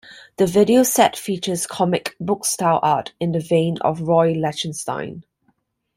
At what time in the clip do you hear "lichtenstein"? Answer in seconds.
4.33-5.23